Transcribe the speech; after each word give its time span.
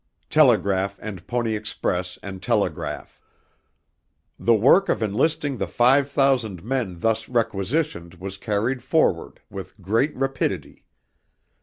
Telegraph 0.31 0.97
and 0.99 1.27
Pony 1.27 1.55
Express 1.55 2.17
and 2.23 2.41
telegraph. 2.41 3.21
The 4.39 4.55
work 4.55 4.89
of 4.89 5.03
enlisting 5.03 5.57
the 5.57 5.67
five 5.67 6.09
thousand 6.11 6.63
men 6.63 7.01
thus 7.01 7.29
requisitioned 7.29 8.15
was 8.15 8.35
carried 8.37 8.81
forward 8.81 9.41
with 9.51 9.79
great 9.79 10.15
rapidity. 10.15 10.85